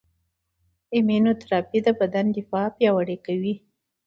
[0.03, 0.03] د
[0.95, 3.55] ایمونوتراپي د بدن دفاع پیاوړې کوي.